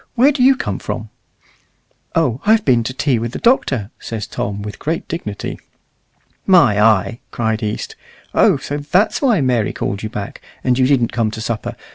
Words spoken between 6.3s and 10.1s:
"My eye!" cried East, "Oh! so that's why Mary called you